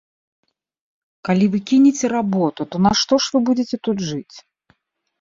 Калі 1.29 1.45
вы 1.57 1.61
кінеце 1.73 2.05
работу, 2.17 2.61
то 2.75 2.85
на 2.89 2.95
што 3.05 3.23
ж 3.23 3.39
вы 3.39 3.47
будзеце 3.51 3.75
тут 3.87 3.97
жыць? 4.11 4.35